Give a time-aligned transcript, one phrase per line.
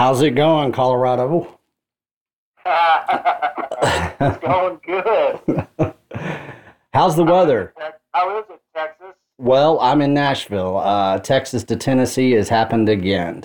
[0.00, 1.58] How's it going, Colorado?
[2.64, 5.66] it's going good.
[6.94, 7.74] How's the weather?
[8.14, 9.08] How is it, Texas?
[9.36, 10.78] Well, I'm in Nashville.
[10.78, 13.44] Uh, Texas to Tennessee has happened again.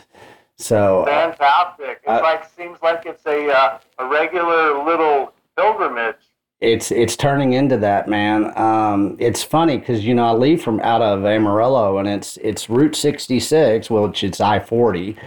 [0.56, 2.00] So Fantastic.
[2.04, 6.16] It Uh, like seems like it's a uh, a regular little pilgrimage.
[6.62, 8.58] it's it's turning into that, man.
[8.58, 12.70] Um, it's funny because you know I leave from out of Amarillo and it's it's
[12.70, 15.18] Route 66, which it's I-40,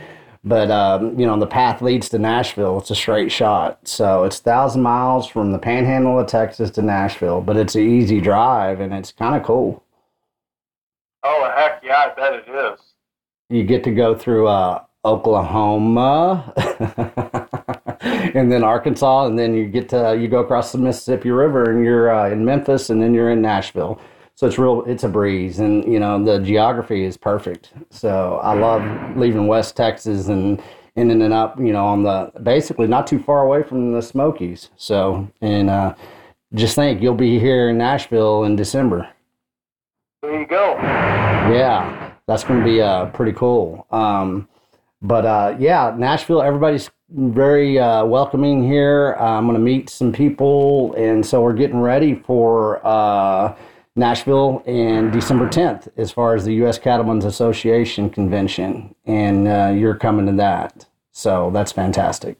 [0.44, 2.78] but um, you know the path leads to Nashville.
[2.78, 7.40] It's a straight shot, so it's thousand miles from the Panhandle of Texas to Nashville,
[7.40, 9.82] but it's an easy drive and it's kind of cool.
[11.24, 12.80] Oh heck yeah, I bet it is.
[13.50, 16.52] you get to go through uh, Oklahoma
[18.00, 21.84] and then Arkansas, and then you get to you go across the Mississippi River, and
[21.84, 24.00] you're uh, in Memphis, and then you're in Nashville.
[24.38, 27.72] So it's real, it's a breeze, and you know the geography is perfect.
[27.90, 30.62] So I love leaving West Texas and
[30.94, 34.70] ending up, you know, on the basically not too far away from the Smokies.
[34.76, 35.96] So and uh,
[36.54, 39.08] just think you'll be here in Nashville in December.
[40.22, 40.74] There you go.
[40.80, 43.88] Yeah, that's going to be uh, pretty cool.
[43.90, 44.48] Um,
[45.02, 49.16] but uh, yeah, Nashville, everybody's very uh, welcoming here.
[49.18, 53.56] Uh, I'm going to meet some people, and so we're getting ready for uh,
[53.98, 56.78] Nashville and December 10th as far as the U.S.
[56.78, 60.86] Cattlemen's Association convention, and uh, you're coming to that.
[61.10, 62.38] So that's fantastic.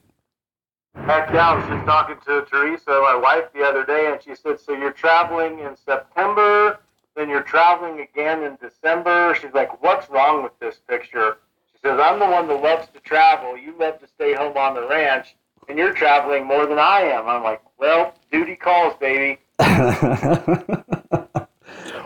[0.95, 4.35] Heck yeah, I was just talking to Teresa, my wife, the other day, and she
[4.35, 6.79] said, "So you're traveling in September,
[7.17, 11.39] then you're traveling again in December." She's like, "What's wrong with this picture?"
[11.73, 13.57] She says, "I'm the one that loves to travel.
[13.57, 15.37] You love to stay home on the ranch,
[15.69, 19.39] and you're traveling more than I am." I'm like, "Well, duty calls, baby."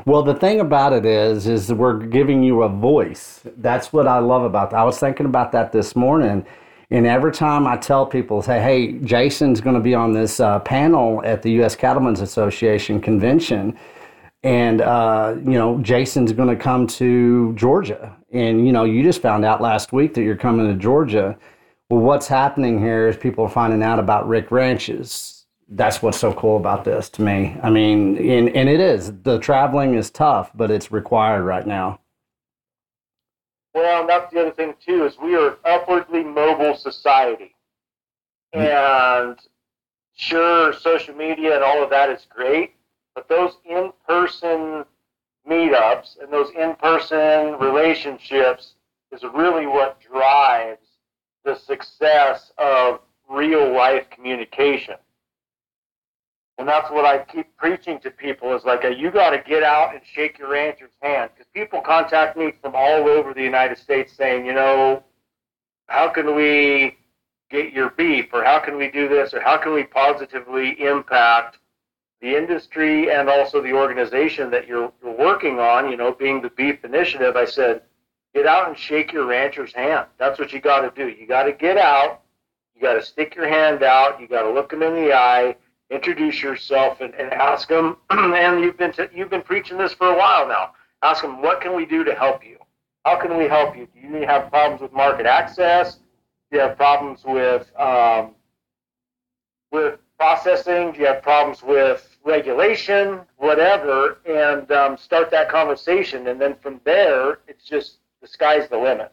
[0.05, 3.41] well, the thing about it is, is we're giving you a voice.
[3.59, 4.81] That's what I love about that.
[4.81, 6.45] I was thinking about that this morning,
[6.91, 10.59] and every time I tell people, say, "Hey, Jason's going to be on this uh,
[10.61, 11.77] panel at the U.S.
[11.77, 13.79] Cattlemen's Association convention,"
[14.43, 19.23] and uh, you know, Jason's going to come to Georgia, and you know, you just
[19.23, 21.39] found out last week that you're coming to Georgia.
[21.91, 25.32] Well, what's happening here is people are finding out about Rick Ranches
[25.75, 27.57] that's what's so cool about this to me.
[27.63, 29.13] I mean, and, and it is.
[29.23, 32.01] The traveling is tough, but it's required right now.
[33.75, 37.55] Well, and that's the other thing too is we are an upwardly mobile society,
[38.55, 38.61] mm.
[38.61, 39.39] and
[40.15, 42.75] sure, social media and all of that is great,
[43.15, 44.85] but those in-person
[45.49, 48.75] meetups and those in-person relationships
[49.11, 50.87] is really what drives
[51.45, 54.97] the success of real-life communication.
[56.59, 59.63] And that's what I keep preaching to people is like, a, you got to get
[59.63, 61.31] out and shake your rancher's hand.
[61.35, 65.03] Because people contact me from all over the United States saying, you know,
[65.87, 66.97] how can we
[67.51, 68.27] get your beef?
[68.33, 69.33] Or how can we do this?
[69.33, 71.59] Or how can we positively impact
[72.21, 76.51] the industry and also the organization that you're, you're working on, you know, being the
[76.51, 77.35] Beef Initiative?
[77.35, 77.83] I said,
[78.35, 80.07] get out and shake your rancher's hand.
[80.19, 81.09] That's what you got to do.
[81.09, 82.21] You got to get out.
[82.75, 84.21] You got to stick your hand out.
[84.21, 85.57] You got to look them in the eye
[85.93, 90.09] introduce yourself and, and ask them and you've been to, you've been preaching this for
[90.09, 90.73] a while now.
[91.03, 92.59] Ask them what can we do to help you?
[93.05, 93.89] How can we help you?
[93.95, 95.97] Do you have problems with market access?
[96.51, 98.35] Do you have problems with um,
[99.73, 100.93] with processing?
[100.93, 103.21] Do you have problems with regulation?
[103.37, 104.19] Whatever.
[104.25, 106.29] And um, start that conversation.
[106.29, 109.13] And then from there it's just the sky's the limit.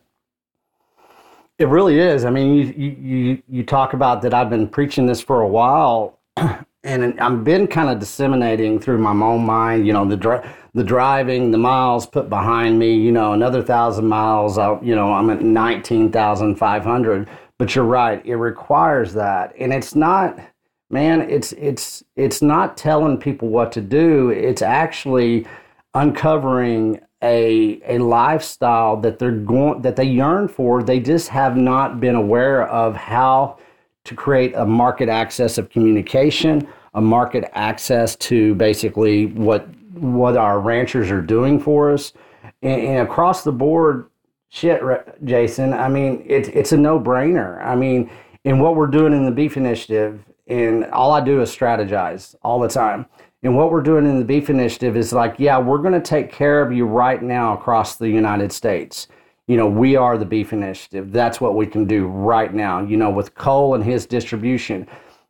[1.58, 2.24] It really is.
[2.24, 6.20] I mean you, you you talk about that i've been preaching this for a while
[6.84, 10.44] and I've been kind of disseminating through my own mind, you know, the
[10.74, 15.12] the driving, the miles put behind me, you know, another thousand miles, I'll, you know,
[15.12, 17.28] I'm at nineteen thousand five hundred.
[17.58, 20.40] But you're right, it requires that, and it's not,
[20.90, 24.30] man, it's it's it's not telling people what to do.
[24.30, 25.46] It's actually
[25.94, 30.82] uncovering a a lifestyle that they're going that they yearn for.
[30.82, 33.58] They just have not been aware of how
[34.10, 40.60] to create a market access of communication, a market access to basically what what our
[40.60, 42.14] ranchers are doing for us,
[42.64, 44.10] and, and across the board,
[44.50, 44.82] shit,
[45.24, 45.76] Jason.
[45.76, 47.64] I mean, it's it's a no brainer.
[47.64, 48.10] I mean,
[48.46, 52.60] in what we're doing in the beef initiative, and all I do is strategize all
[52.60, 53.06] the time.
[53.44, 56.32] And what we're doing in the beef initiative is like, yeah, we're going to take
[56.32, 59.08] care of you right now across the United States
[59.50, 61.12] you know, we are the beef initiative.
[61.12, 64.88] That's what we can do right now, you know, with Cole and his distribution.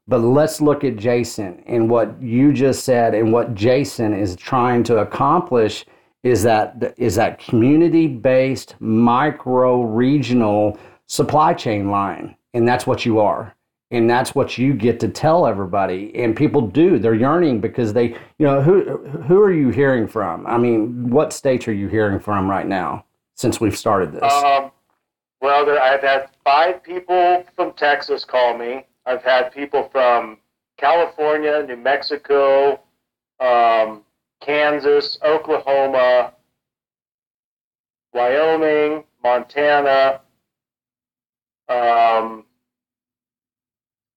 [0.09, 4.83] But let's look at Jason and what you just said and what Jason is trying
[4.83, 5.85] to accomplish
[6.23, 12.35] is that is that community based micro regional supply chain line.
[12.53, 13.55] And that's what you are.
[13.89, 16.11] And that's what you get to tell everybody.
[16.13, 16.99] And people do.
[16.99, 20.45] They're yearning because they you know who who are you hearing from?
[20.45, 23.05] I mean what states are you hearing from right now
[23.39, 24.21] since we've started this?
[24.21, 24.71] Um,
[25.41, 28.85] well there, i've had five people from texas call me.
[29.05, 30.37] I've had people from
[30.77, 32.81] california new mexico
[33.39, 34.03] um,
[34.41, 36.33] kansas oklahoma
[38.13, 40.19] wyoming montana
[41.69, 42.43] um,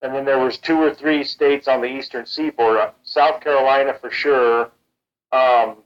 [0.02, 4.10] and then there was two or three states on the eastern seaboard, South Carolina for
[4.10, 4.72] sure,
[5.30, 5.76] um,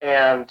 [0.00, 0.50] and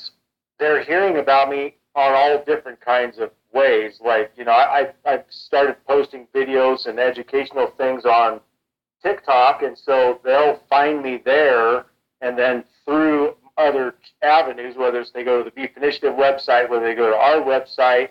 [0.60, 4.00] they're hearing about me on all different kinds of ways.
[4.04, 8.40] Like you know, I I started posting videos and educational things on
[9.04, 11.86] TikTok, and so they'll find me there,
[12.22, 16.86] and then through other avenues, whether it's they go to the Beef Initiative website, whether
[16.86, 18.10] they go to our website,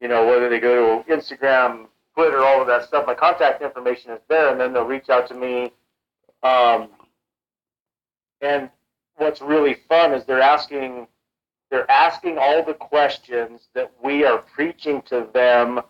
[0.00, 3.06] you know, whether they go to Instagram Twitter, all of that stuff.
[3.06, 5.72] My contact information is there, and then they'll reach out to me.
[6.42, 6.90] Um,
[8.40, 8.70] and
[9.16, 11.08] what's really fun is they're asking
[11.70, 15.80] they're asking all the questions that we are preaching to them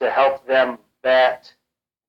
[0.00, 1.52] to help them vet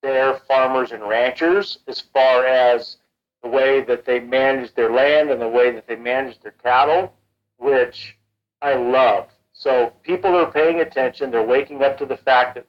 [0.01, 2.97] their farmers and ranchers as far as
[3.43, 7.13] the way that they manage their land and the way that they manage their cattle,
[7.57, 8.17] which
[8.61, 9.29] I love.
[9.53, 11.31] So people are paying attention.
[11.31, 12.67] They're waking up to the fact that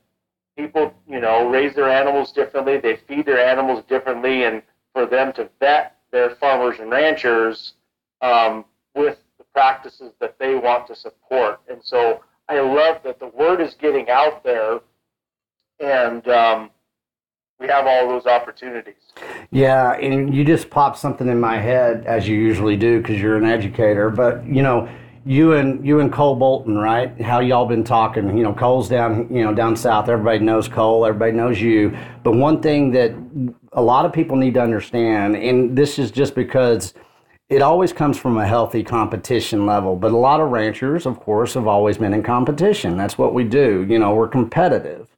[0.57, 2.79] people, you know, raise their animals differently.
[2.79, 4.63] They feed their animals differently, and
[4.93, 7.75] for them to vet their farmers and ranchers
[8.21, 8.65] um,
[8.95, 9.19] with
[9.59, 11.61] practices that they want to support.
[11.69, 14.79] And so I love that the word is getting out there,
[15.81, 16.71] and um,
[17.59, 19.03] we have all those opportunities.
[19.51, 23.37] Yeah, and you just popped something in my head as you usually do because you're
[23.37, 24.11] an educator.
[24.11, 24.89] But you know
[25.27, 27.21] you and you and Cole Bolton, right?
[27.21, 28.39] How y'all been talking?
[28.39, 30.09] You know, Cole's down, you know, down south.
[30.09, 31.05] Everybody knows Cole.
[31.05, 31.99] Everybody knows you.
[32.23, 33.13] But one thing that
[33.73, 36.95] a lot of people need to understand, and this is just because
[37.49, 39.97] it always comes from a healthy competition level.
[39.97, 42.97] But a lot of ranchers, of course, have always been in competition.
[42.97, 43.87] That's what we do.
[43.89, 45.09] You know, we're competitive.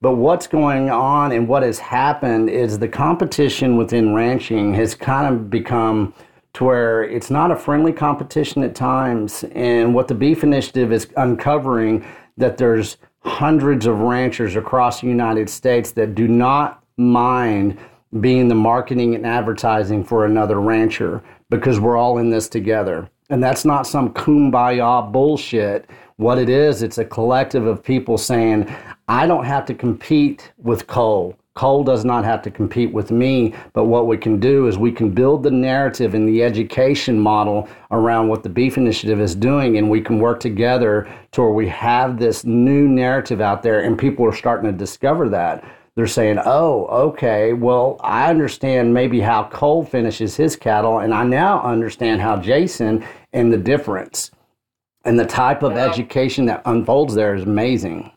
[0.00, 5.32] But what's going on and what has happened is the competition within ranching has kind
[5.32, 6.14] of become
[6.54, 9.44] to where it's not a friendly competition at times.
[9.52, 12.04] And what the Beef Initiative is uncovering
[12.36, 17.78] that there's hundreds of ranchers across the United States that do not mind
[18.20, 23.08] being the marketing and advertising for another rancher because we're all in this together.
[23.30, 25.88] And that's not some kumbaya bullshit.
[26.16, 28.74] What it is, it's a collective of people saying,
[29.08, 31.36] I don't have to compete with Cole.
[31.54, 34.92] Cole does not have to compete with me, but what we can do is we
[34.92, 39.76] can build the narrative and the education model around what the Beef Initiative is doing,
[39.76, 43.98] and we can work together to where we have this new narrative out there, and
[43.98, 45.64] people are starting to discover that.
[45.98, 51.24] They're saying, oh, okay, well, I understand maybe how Cole finishes his cattle, and I
[51.24, 54.30] now understand how Jason and the difference.
[55.04, 58.12] And the type of education that unfolds there is amazing.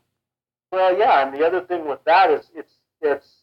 [0.72, 3.38] Well, yeah, and the other thing with that is it's it's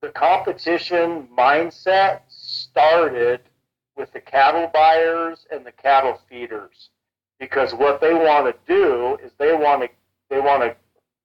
[0.00, 3.42] the competition mindset started
[3.98, 6.88] with the cattle buyers and the cattle feeders
[7.38, 9.88] because what they want to do is they want to
[10.30, 10.74] they want to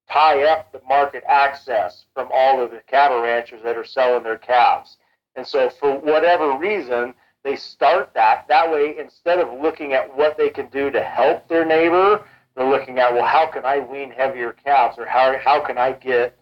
[0.09, 4.37] tie up the market access from all of the cattle ranchers that are selling their
[4.37, 4.97] calves.
[5.35, 8.47] And so for whatever reason, they start that.
[8.47, 12.23] That way, instead of looking at what they can do to help their neighbor,
[12.55, 15.91] they're looking at, well, how can I wean heavier calves or how, how can I
[15.91, 16.37] get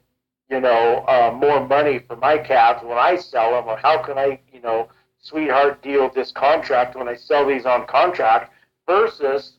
[0.49, 4.17] you know, uh, more money for my calves when I sell them, or how can
[4.17, 4.89] I, you know,
[5.19, 8.53] sweetheart deal this contract when I sell these on contract,
[8.85, 9.53] versus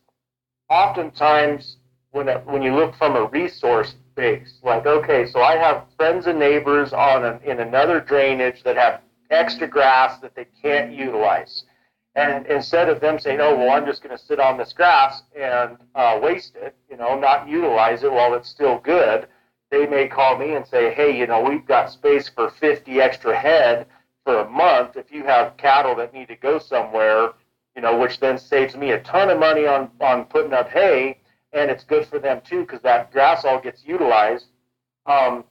[0.69, 1.79] oftentimes
[2.15, 6.27] when it, when you look from a resource base, like okay, so I have friends
[6.27, 11.65] and neighbors on an, in another drainage that have extra grass that they can't utilize.
[12.15, 15.23] And instead of them saying, "Oh, well, I'm just going to sit on this grass
[15.37, 19.27] and uh, waste it," you know, not utilize it while it's still good,
[19.75, 23.37] they may call me and say, hey, you know, we've got space for 50 extra
[23.37, 23.87] head
[24.23, 24.97] for a month.
[24.97, 27.31] If you have cattle that need to go somewhere,
[27.75, 31.19] you know, which then saves me a ton of money on, on putting up hay,
[31.55, 34.47] and it's good for them too because that grass all gets utilized.
[35.07, 35.45] Um,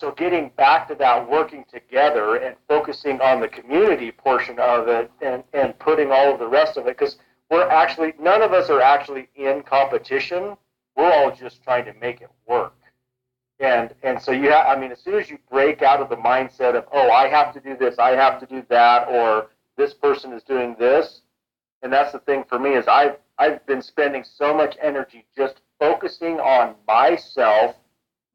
[0.00, 5.10] so getting back to that working together and focusing on the community portion of it
[5.20, 7.18] and, and putting all of the rest of it because
[7.50, 10.56] we're actually none of us are actually in competition.
[10.96, 12.74] We're all just trying to make it work.
[13.58, 16.16] And and so you have, I mean, as soon as you break out of the
[16.16, 19.92] mindset of, oh, I have to do this, I have to do that, or this
[19.92, 21.22] person is doing this,
[21.82, 25.62] And that's the thing for me is I've I've been spending so much energy just
[25.78, 27.74] focusing on myself,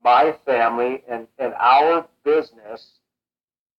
[0.04, 2.94] my family, and, and our business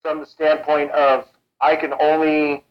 [0.02, 1.26] from the standpoint of
[1.60, 2.64] I can only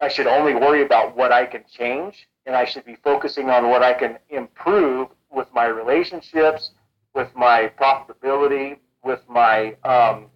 [0.00, 3.68] I should only worry about what I can change and I should be focusing on
[3.68, 6.70] what I can improve with my relationships,
[7.12, 10.26] with my profitability, with my um,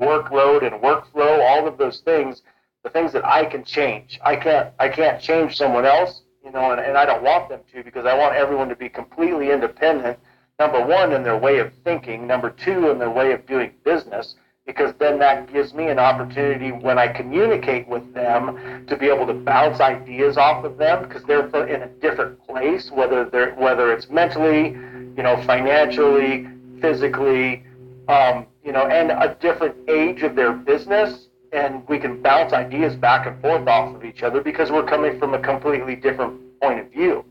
[0.00, 2.40] workload and workflow, all of those things,
[2.84, 4.18] the things that I can change.
[4.24, 7.60] I can't I can't change someone else, you know, and, and I don't want them
[7.72, 10.18] to because I want everyone to be completely independent.
[10.58, 12.26] Number one, in their way of thinking.
[12.26, 14.34] Number two, in their way of doing business.
[14.66, 19.26] Because then that gives me an opportunity when I communicate with them to be able
[19.26, 23.92] to bounce ideas off of them because they're in a different place, whether they're whether
[23.92, 24.70] it's mentally,
[25.16, 26.48] you know, financially,
[26.80, 27.62] physically,
[28.08, 32.94] um, you know, and a different age of their business, and we can bounce ideas
[32.94, 36.80] back and forth off of each other because we're coming from a completely different point
[36.80, 37.24] of view.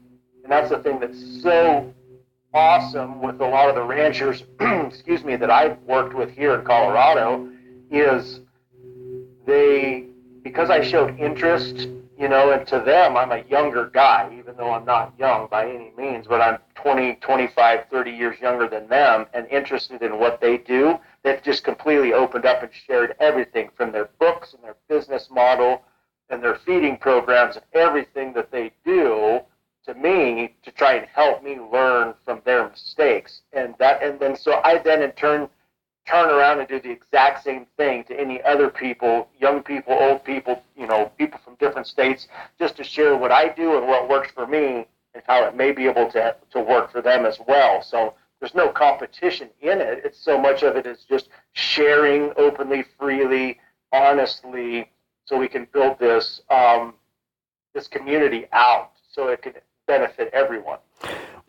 [0.43, 1.93] And that's the thing that's so
[2.53, 6.65] awesome with a lot of the ranchers, excuse me, that I've worked with here in
[6.65, 7.49] Colorado
[7.91, 8.41] is
[9.45, 10.05] they
[10.43, 14.71] because I showed interest you know, and to them, I'm a younger guy, even though
[14.71, 19.27] I'm not young by any means, but I'm 20, 25, 30 years younger than them
[19.33, 20.97] and interested in what they do.
[21.23, 25.83] They've just completely opened up and shared everything from their books and their business model
[26.29, 29.41] and their feeding programs and everything that they do
[29.85, 33.41] to me to try and help me learn from their mistakes.
[33.53, 35.49] And that, and then so I then in turn
[36.07, 40.23] turn around and do the exact same thing to any other people, young people, old
[40.23, 44.07] people, you know, people from different states, just to share what I do and what
[44.07, 47.39] works for me and how it may be able to, to work for them as
[47.45, 47.81] well.
[47.81, 50.01] So there's no competition in it.
[50.03, 53.59] It's so much of it is just sharing openly, freely,
[53.91, 54.91] honestly,
[55.25, 56.93] so we can build this um,
[57.73, 59.53] this community out so it can
[59.87, 60.79] benefit everyone.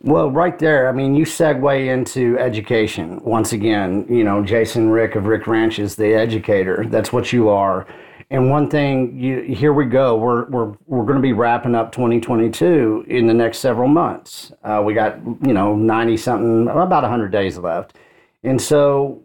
[0.01, 3.21] Well, right there, I mean, you segue into education.
[3.25, 6.85] Once again, you know, Jason Rick of Rick Ranch is the educator.
[6.87, 7.87] That's what you are.
[8.31, 10.17] And one thing, you, here we go.
[10.17, 14.53] We're, we're, we're going to be wrapping up 2022 in the next several months.
[14.63, 17.97] Uh, we got, you know, 90 something, about 100 days left.
[18.43, 19.23] And so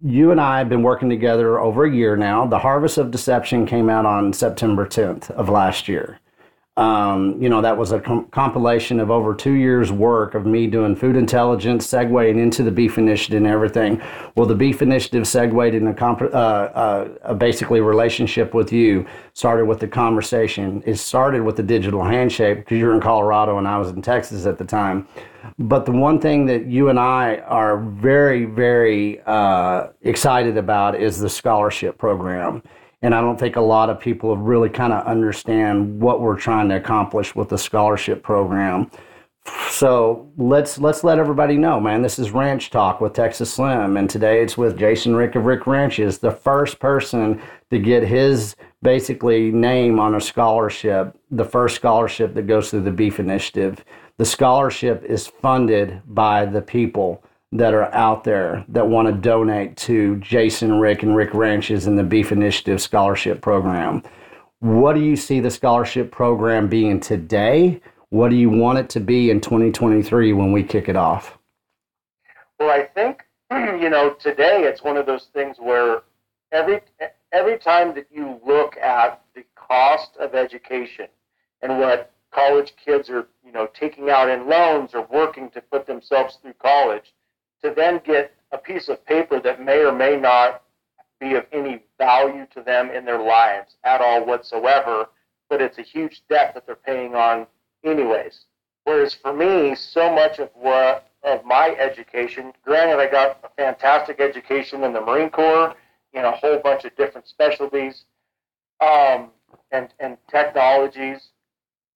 [0.00, 2.46] you and I have been working together over a year now.
[2.46, 6.20] The Harvest of Deception came out on September 10th of last year.
[6.76, 10.66] Um, you know, that was a com- compilation of over two years' work of me
[10.66, 14.02] doing food intelligence, segueing into the beef initiative and everything.
[14.34, 19.06] Well, the beef initiative segued in a, comp- uh, uh, a basically relationship with you,
[19.32, 20.82] started with the conversation.
[20.84, 24.44] It started with the digital handshake because you're in Colorado and I was in Texas
[24.44, 25.08] at the time.
[25.58, 31.18] But the one thing that you and I are very, very uh, excited about is
[31.20, 32.62] the scholarship program
[33.06, 36.68] and I don't think a lot of people really kind of understand what we're trying
[36.70, 38.90] to accomplish with the scholarship program.
[39.70, 42.02] So let's let's let everybody know, man.
[42.02, 45.68] This is Ranch Talk with Texas Slim, and today it's with Jason Rick of Rick
[45.68, 52.34] Ranches, the first person to get his basically name on a scholarship, the first scholarship
[52.34, 53.84] that goes through the Beef Initiative.
[54.16, 57.22] The scholarship is funded by the people
[57.52, 61.96] that are out there that want to donate to Jason, Rick, and Rick Ranches in
[61.96, 64.02] the Beef Initiative Scholarship Program.
[64.60, 67.80] What do you see the scholarship program being today?
[68.10, 71.38] What do you want it to be in 2023 when we kick it off?
[72.58, 76.02] Well, I think you know today it's one of those things where
[76.52, 76.80] every
[77.32, 81.06] every time that you look at the cost of education
[81.62, 85.86] and what college kids are you know taking out in loans or working to put
[85.86, 87.12] themselves through college
[87.62, 90.62] to then get a piece of paper that may or may not
[91.20, 95.06] be of any value to them in their lives at all whatsoever,
[95.48, 97.46] but it's a huge debt that they're paying on
[97.84, 98.44] anyways.
[98.84, 104.20] Whereas for me, so much of what of my education, granted I got a fantastic
[104.20, 105.74] education in the Marine Corps
[106.12, 108.04] in a whole bunch of different specialties
[108.80, 109.30] um,
[109.72, 111.30] and, and technologies,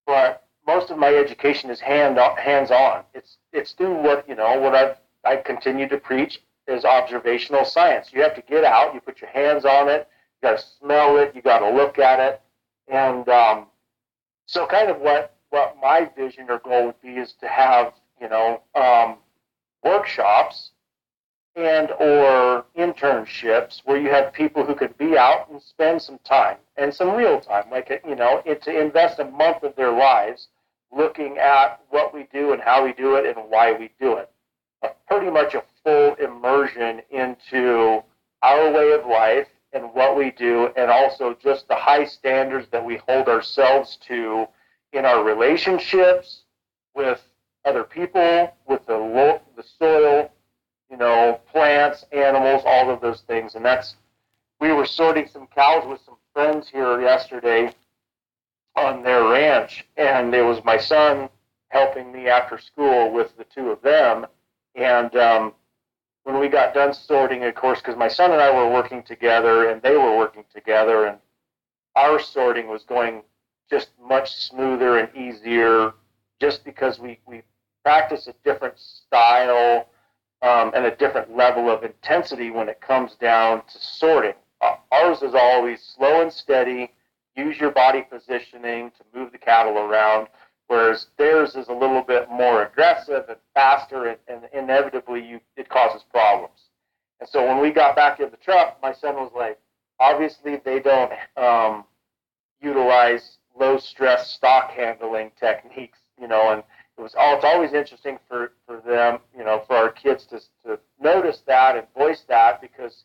[0.07, 3.05] but most of my education is hand hands on.
[3.15, 8.11] It's it's doing what you know what I've I continue to preach is observational science.
[8.13, 10.09] You have to get out, you put your hands on it,
[10.41, 12.41] you got to smell it, you got to look at it,
[12.89, 13.67] and um,
[14.47, 18.29] so kind of what what my vision or goal would be is to have you
[18.29, 19.17] know um,
[19.85, 20.71] workshops
[21.57, 26.57] and or internships where you have people who could be out and spend some time
[26.77, 30.49] and some real time, like you know, it, to invest a month of their lives
[30.97, 34.31] looking at what we do and how we do it and why we do it
[35.21, 38.03] pretty much a full immersion into
[38.41, 42.83] our way of life and what we do, and also just the high standards that
[42.83, 44.47] we hold ourselves to
[44.95, 46.45] in our relationships
[46.95, 47.21] with
[47.67, 50.33] other people, with the lo- the soil,
[50.91, 53.55] you know, plants, animals, all of those things.
[53.57, 53.97] And that's
[54.59, 57.75] we were sorting some cows with some friends here yesterday
[58.75, 61.29] on their ranch, and it was my son
[61.69, 64.25] helping me after school with the two of them.
[64.75, 65.55] And um,
[66.25, 69.71] when we got done sorting, of course, because my son and I were working together
[69.71, 71.19] and they were working together, and
[71.97, 73.23] our sorting was going
[73.69, 75.93] just much smoother and easier
[76.41, 77.43] just because we, we
[77.85, 79.89] practice a different style
[80.43, 84.35] um, and a different level of intensity when it comes down to sorting.
[84.61, 86.91] Uh, ours is always slow and steady,
[87.37, 90.29] use your body positioning to move the cattle around,
[90.71, 95.69] whereas theirs is a little bit more aggressive and faster, and, and inevitably you, it
[95.69, 96.69] causes problems.
[97.19, 99.59] And so when we got back in the truck, my son was like,
[99.99, 101.85] obviously they don't um,
[102.63, 106.63] utilize low stress stock handling techniques, you know, and
[106.97, 110.39] it was all, it's always interesting for, for them, you know, for our kids to,
[110.65, 113.03] to notice that and voice that because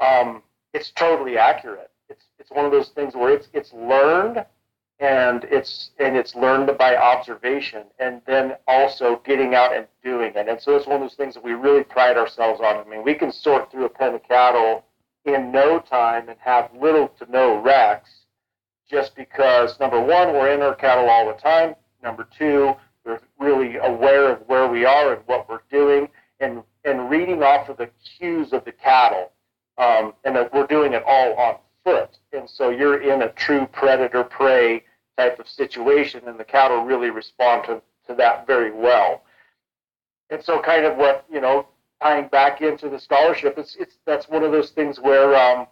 [0.00, 0.42] um,
[0.74, 1.92] it's totally accurate.
[2.08, 4.44] It's, it's one of those things where it's, it's learned
[5.00, 10.48] and it's, and it's learned by observation and then also getting out and doing it.
[10.48, 12.76] And so it's one of those things that we really pride ourselves on.
[12.76, 14.84] I mean, we can sort through a pen of cattle
[15.24, 18.10] in no time and have little to no wrecks
[18.90, 21.74] just because number one, we're in our cattle all the time.
[22.02, 26.08] Number two, we're really aware of where we are and what we're doing,
[26.40, 29.30] and and reading off of the cues of the cattle,
[29.78, 32.18] um, and that we're doing it all on foot.
[32.32, 34.82] And so you're in a true predator prey
[35.20, 39.22] type of situation, and the cattle really respond to, to that very well.
[40.30, 41.66] And so, kind of what you know,
[42.02, 45.66] tying back into the scholarship, it's it's that's one of those things where um,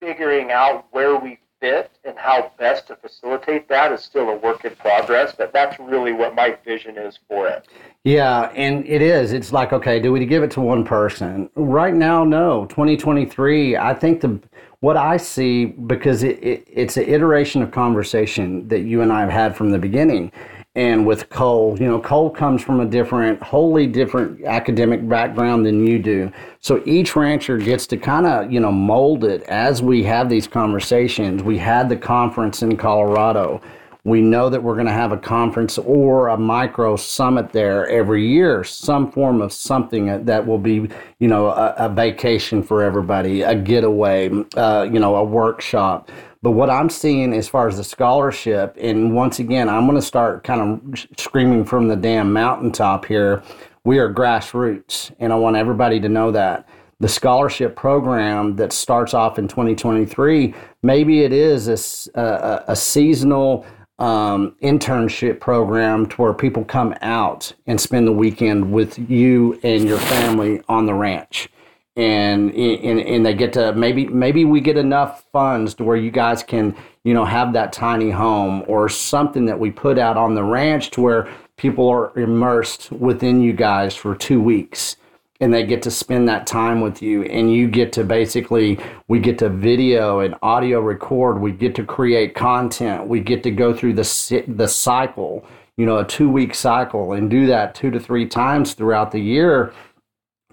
[0.00, 4.64] figuring out where we fit and how best to facilitate that is still a work
[4.64, 7.66] in progress, but that's really what my vision is for it.
[8.04, 9.32] Yeah, and it is.
[9.32, 11.48] It's like, okay, do we give it to one person?
[11.54, 12.66] Right now, no.
[12.66, 14.38] 2023, I think the
[14.80, 19.20] what I see because it, it, it's an iteration of conversation that you and I
[19.20, 20.32] have had from the beginning
[20.76, 25.86] and with Cole, you know, Cole comes from a different, wholly different academic background than
[25.86, 26.30] you do.
[26.60, 30.46] So each rancher gets to kind of, you know, mold it as we have these
[30.46, 31.42] conversations.
[31.42, 33.62] We had the conference in Colorado.
[34.06, 38.24] We know that we're going to have a conference or a micro summit there every
[38.24, 40.88] year, some form of something that will be,
[41.18, 46.08] you know, a, a vacation for everybody, a getaway, uh, you know, a workshop.
[46.40, 50.06] But what I'm seeing as far as the scholarship, and once again, I'm going to
[50.06, 53.42] start kind of screaming from the damn mountaintop here.
[53.82, 56.68] We are grassroots, and I want everybody to know that.
[57.00, 61.66] The scholarship program that starts off in 2023, maybe it is
[62.14, 63.66] a, a, a seasonal
[63.98, 69.84] um, internship program to where people come out and spend the weekend with you and
[69.84, 71.48] your family on the ranch.
[71.96, 76.10] And, and and they get to maybe maybe we get enough funds to where you
[76.10, 80.34] guys can you know have that tiny home or something that we put out on
[80.34, 84.96] the ranch to where people are immersed within you guys for two weeks
[85.40, 89.18] and they get to spend that time with you and you get to basically we
[89.18, 93.74] get to video and audio record we get to create content we get to go
[93.74, 95.44] through the the cycle
[95.76, 99.20] you know a two week cycle and do that two to three times throughout the
[99.20, 99.72] year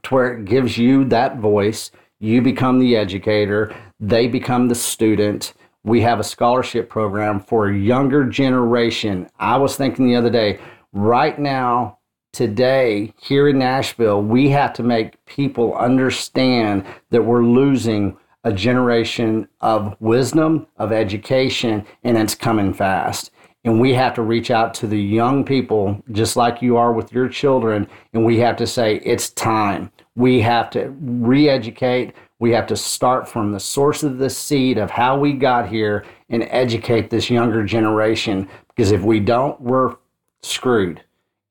[0.04, 1.92] to where it gives you that voice.
[2.20, 5.54] You become the educator, they become the student.
[5.84, 9.30] We have a scholarship program for a younger generation.
[9.40, 10.60] I was thinking the other day,
[10.94, 12.00] right now,
[12.34, 19.48] today, here in Nashville, we have to make people understand that we're losing a generation
[19.62, 23.32] of wisdom, of education, and it's coming fast.
[23.64, 27.14] And we have to reach out to the young people, just like you are with
[27.14, 29.90] your children, and we have to say, it's time.
[30.16, 32.14] We have to re educate.
[32.40, 36.04] We have to start from the source of the seed of how we got here
[36.30, 38.50] and educate this younger generation.
[38.68, 39.96] Because if we don't, we're
[40.42, 41.02] screwed.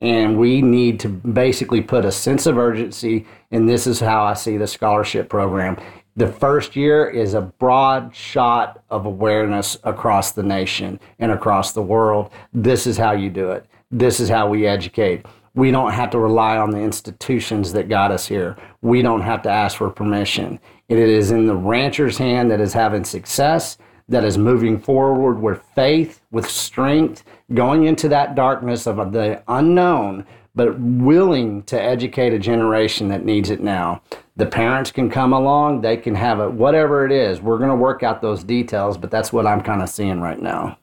[0.02, 3.24] And we need to basically put a sense of urgency.
[3.50, 5.78] And this is how I see the scholarship program.
[6.16, 11.80] The first year is a broad shot of awareness across the nation and across the
[11.80, 12.30] world.
[12.52, 13.64] This is how you do it.
[13.90, 18.10] This is how we educate we don't have to rely on the institutions that got
[18.10, 18.56] us here.
[18.80, 20.58] We don't have to ask for permission.
[20.88, 23.76] It is in the rancher's hand that is having success,
[24.08, 30.26] that is moving forward with faith, with strength, going into that darkness of the unknown,
[30.54, 34.02] but willing to educate a generation that needs it now.
[34.36, 37.40] The parents can come along, they can have it, whatever it is.
[37.40, 40.40] We're going to work out those details, but that's what I'm kind of seeing right
[40.40, 40.78] now.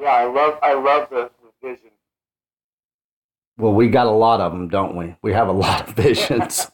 [0.00, 1.30] Yeah, I love I love vision.
[3.56, 5.14] Well, we got a lot of them, don't we?
[5.22, 6.70] We have a lot of visions.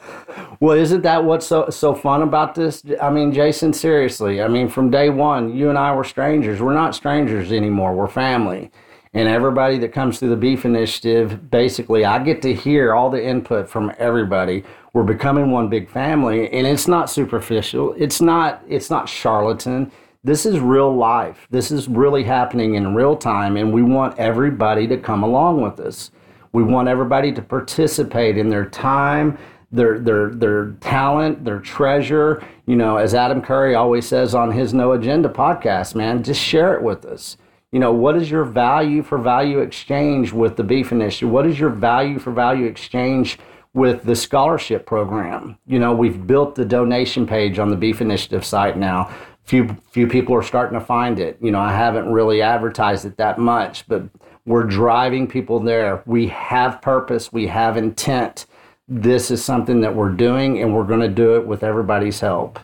[0.60, 2.82] well, isn't that what's so so fun about this?
[3.00, 4.42] I mean, Jason, seriously.
[4.42, 6.60] I mean, from day one, you and I were strangers.
[6.60, 7.94] We're not strangers anymore.
[7.94, 8.70] We're family
[9.14, 13.24] and everybody that comes through the beef initiative basically i get to hear all the
[13.24, 18.90] input from everybody we're becoming one big family and it's not superficial it's not it's
[18.90, 19.90] not charlatan
[20.24, 24.86] this is real life this is really happening in real time and we want everybody
[24.86, 26.10] to come along with us
[26.52, 29.38] we want everybody to participate in their time
[29.72, 32.40] their their their talent, their treasure.
[32.64, 36.74] You know, as Adam Curry always says on his No Agenda podcast, man, just share
[36.74, 37.36] it with us
[37.74, 41.28] you know, what is your value for value exchange with the Beef Initiative?
[41.28, 43.36] What is your value for value exchange
[43.72, 45.58] with the scholarship program?
[45.66, 49.12] You know, we've built the donation page on the Beef Initiative site now.
[49.44, 51.38] Few few people are starting to find it.
[51.40, 54.04] You know, I haven't really advertised it that much, but
[54.46, 56.02] we're driving people there.
[56.06, 58.46] We have purpose, we have intent.
[58.86, 62.58] This is something that we're doing, and we're going to do it with everybody's help.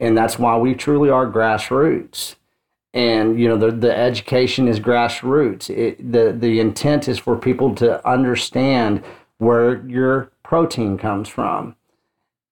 [0.00, 2.34] And that's why we truly are grassroots
[2.94, 5.70] and you know the the education is grassroots.
[5.70, 9.02] It, the the intent is for people to understand
[9.38, 11.74] where your protein comes from.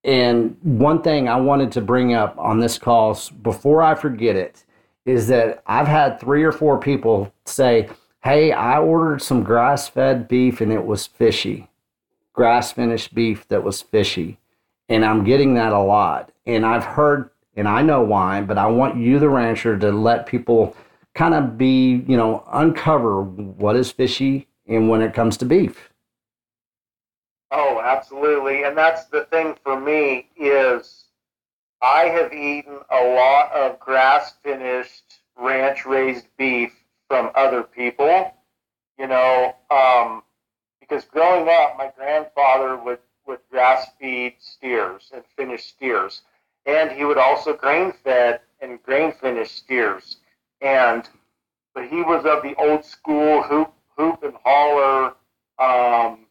[0.02, 4.64] And one thing I wanted to bring up on this call before I forget it
[5.04, 7.88] is that I've had three or four people say,
[8.22, 11.68] "Hey, I ordered some grass-fed beef and it was fishy,
[12.32, 14.38] grass-finished beef that was fishy,"
[14.88, 16.32] and I'm getting that a lot.
[16.46, 20.26] And I've heard and I know why, but I want you, the rancher, to let
[20.26, 20.74] people
[21.14, 25.89] kind of be, you know, uncover what is fishy and when it comes to beef.
[27.50, 28.64] Oh, absolutely.
[28.64, 31.04] And that's the thing for me is
[31.82, 36.72] I have eaten a lot of grass finished ranch raised beef
[37.08, 38.32] from other people,
[38.98, 40.22] you know, um,
[40.80, 46.22] because growing up, my grandfather would, would grass feed steers and finish steers
[46.66, 50.16] and he would also grain fed and grain finish steers.
[50.60, 51.08] And
[51.74, 55.14] but he was of the old school hoop hoop and hauler,
[55.58, 56.26] um,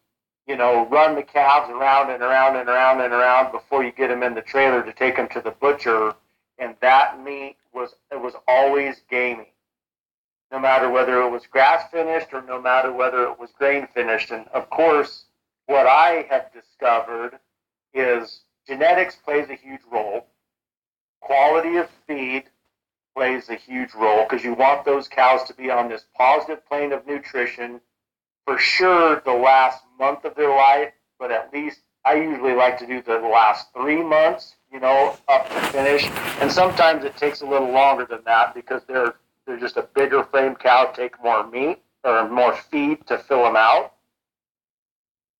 [0.50, 4.08] you know, run the calves around and around and around and around before you get
[4.08, 6.12] them in the trailer to take them to the butcher.
[6.58, 9.52] And that meat was it was always gamey,
[10.50, 14.32] no matter whether it was grass finished or no matter whether it was grain finished.
[14.32, 15.26] And of course,
[15.66, 17.38] what I have discovered
[17.94, 20.26] is genetics plays a huge role.
[21.20, 22.46] Quality of feed
[23.14, 26.92] plays a huge role because you want those cows to be on this positive plane
[26.92, 27.80] of nutrition
[28.44, 32.86] for sure the last month of their life, but at least I usually like to
[32.86, 36.06] do the last three months, you know, up to finish.
[36.40, 39.14] And sometimes it takes a little longer than that because they're
[39.46, 43.56] they're just a bigger frame cow, take more meat or more feed to fill them
[43.56, 43.94] out.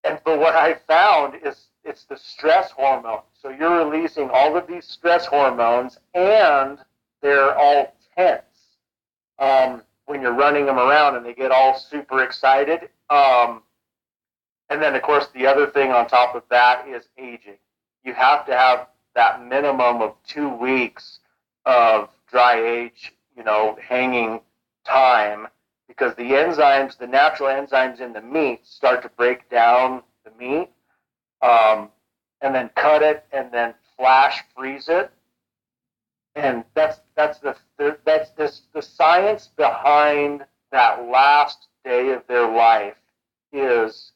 [0.04, 3.22] And but what I found is it's the stress hormone.
[3.40, 6.78] So you're releasing all of these stress hormones, and
[7.22, 8.42] they're all tense
[9.38, 12.88] um, when you're running them around, and they get all super excited.
[13.10, 13.62] Um,
[14.68, 17.58] and then, of course, the other thing on top of that is aging.
[18.04, 21.20] You have to have that minimum of two weeks
[21.64, 24.40] of dry age, you know, hanging
[24.84, 25.46] time
[25.86, 30.70] because the enzymes, the natural enzymes in the meat, start to break down the meat
[31.40, 31.88] um,
[32.40, 35.12] and then cut it and then flash freeze it.
[36.36, 37.56] And that's that's the,
[38.04, 42.96] that's this the science behind that last day of their life
[43.52, 44.12] is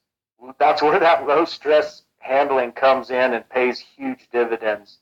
[0.59, 4.99] that's where that low stress handling comes in and pays huge dividends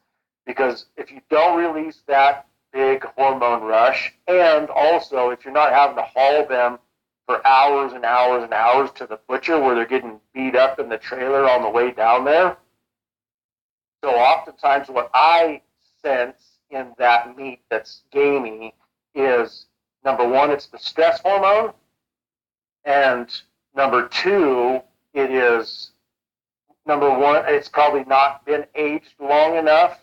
[0.46, 5.96] because if you don't release that big hormone rush and also if you're not having
[5.96, 6.79] to haul them
[7.27, 10.88] for hours and hours and hours to the butcher where they're getting beat up in
[10.88, 12.57] the trailer on the way down there.
[14.03, 15.62] So oftentimes what I
[16.03, 18.74] sense in that meat that's gamey
[19.14, 19.66] is
[20.04, 21.72] number one, it's the stress hormone.
[22.85, 23.30] And
[23.76, 24.80] number two,
[25.14, 25.92] it is
[26.87, 30.00] number one, it's probably not been aged long enough.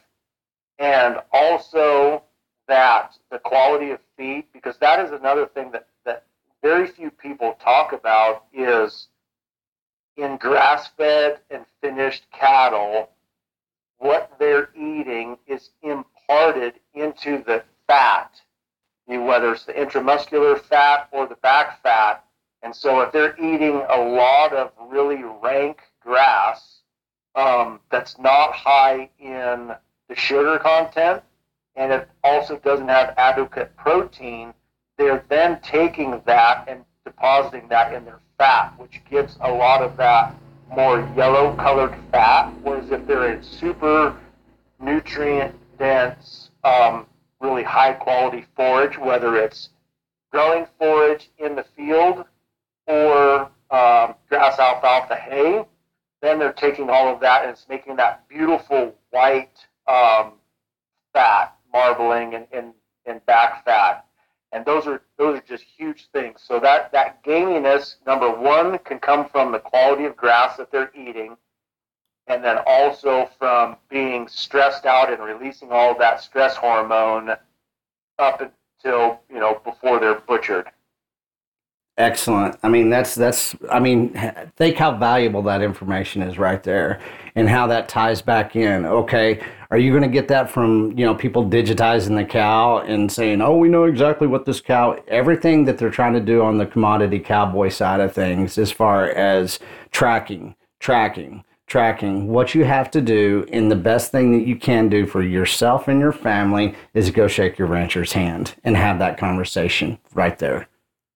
[0.77, 2.23] And also
[2.67, 6.23] that the quality of feed, because that is another thing that that
[6.61, 9.07] very few people talk about is
[10.15, 13.09] in grass fed and finished cattle,
[13.97, 15.69] what they're eating is
[16.29, 18.39] imparted into the fat,
[19.07, 22.23] whether it's the intramuscular fat or the back fat.
[22.61, 26.81] And so if they're eating a lot of really rank grass
[27.35, 29.71] um, that's not high in
[30.07, 31.23] the sugar content,
[31.75, 34.53] and it also doesn't have adequate protein,
[34.97, 39.95] they're then taking that and depositing that in their fat, which gives a lot of
[39.97, 40.35] that
[40.75, 42.51] more yellow colored fat.
[42.61, 44.15] Whereas if they're in super
[44.79, 47.07] nutrient dense, um,
[47.41, 49.69] really high quality forage, whether it's
[50.31, 52.25] growing forage in the field
[52.85, 55.63] or um, grass alfalfa hay,
[56.21, 60.33] then they're taking all of that and it's making that beautiful white um,
[61.13, 62.73] fat marbling and, and,
[63.05, 64.05] and back fat.
[64.51, 66.41] And those are those are just huge things.
[66.43, 70.91] So that, that gaminess, number one, can come from the quality of grass that they're
[70.95, 71.37] eating,
[72.29, 77.31] and then also from being stressed out and releasing all that stress hormone
[78.19, 80.67] up until you know before they're butchered.
[81.97, 82.55] Excellent.
[82.63, 83.57] I mean, that's that's.
[83.69, 84.13] I mean,
[84.55, 87.01] think how valuable that information is right there,
[87.35, 88.85] and how that ties back in.
[88.85, 93.11] Okay, are you going to get that from you know people digitizing the cow and
[93.11, 96.57] saying, "Oh, we know exactly what this cow." Everything that they're trying to do on
[96.57, 99.59] the commodity cowboy side of things, as far as
[99.91, 102.27] tracking, tracking, tracking.
[102.27, 105.87] What you have to do, and the best thing that you can do for yourself
[105.87, 110.67] and your family, is go shake your rancher's hand and have that conversation right there.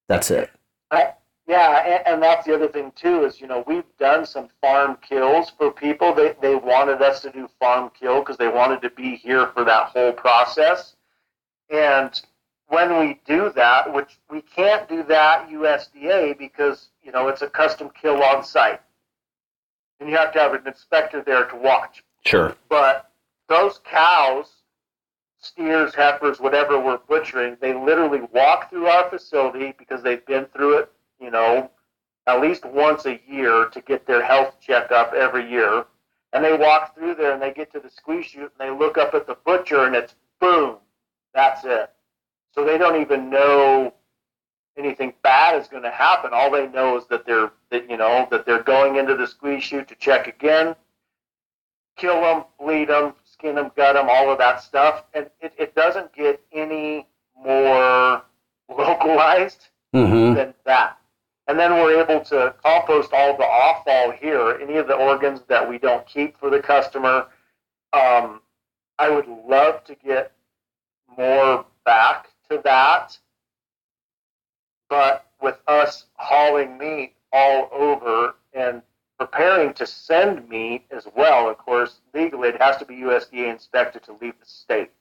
[0.07, 0.51] That's it.
[0.91, 1.13] I,
[1.47, 4.97] yeah, and, and that's the other thing too is you know we've done some farm
[5.07, 6.13] kills for people.
[6.13, 9.65] They they wanted us to do farm kill because they wanted to be here for
[9.65, 10.95] that whole process.
[11.69, 12.21] And
[12.67, 17.49] when we do that, which we can't do that USDA because you know it's a
[17.49, 18.81] custom kill on site,
[20.03, 22.03] and you have to have an inspector there to watch.
[22.25, 22.53] Sure.
[22.67, 23.09] But
[23.47, 24.51] those cows,
[25.39, 30.79] steers, heifers, whatever we're butchering, they literally walk through our facility because they've been through
[30.79, 31.71] it, you know,
[32.27, 35.85] at least once a year to get their health checkup every year.
[36.33, 38.97] And they walk through there and they get to the squeeze chute and they look
[38.97, 40.77] up at the butcher and it's boom,
[41.33, 41.91] that's it.
[42.51, 43.93] So they don't even know
[44.77, 46.31] anything bad is going to happen.
[46.33, 49.63] All they know is that they're that you know that they're going into the squeeze
[49.63, 50.75] chute to check again,
[51.97, 55.75] kill them, bleed them, skin them, gut them, all of that stuff, and it, it
[55.75, 58.21] doesn't get any more
[58.69, 60.33] localized Mm-hmm.
[60.33, 60.97] than that.
[61.45, 65.69] And then we're able to compost all the offal here, any of the organs that
[65.69, 67.27] we don't keep for the customer.
[67.93, 68.41] Um,
[68.97, 70.31] I would love to get
[71.15, 73.15] more back to that,
[74.93, 78.83] but with us hauling meat all over and
[79.17, 84.03] preparing to send meat as well, of course, legally it has to be USDA inspected
[84.03, 84.91] to leave the state.